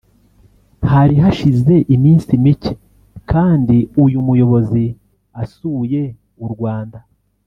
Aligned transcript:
Hari 0.91 1.15
hashize 1.23 1.73
iminsi 1.95 2.31
mike 2.43 2.71
kandi 3.31 3.77
uyu 4.03 4.17
muyobozi 4.27 4.83
asuye 5.43 6.01
u 6.45 6.47
Rwanda 6.55 6.99